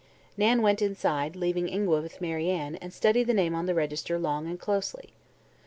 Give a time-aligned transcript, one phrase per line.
[0.35, 4.17] Nan went inside, leaving Ingua with Mary Ann, and studied the name on the register
[4.17, 5.13] long and closely.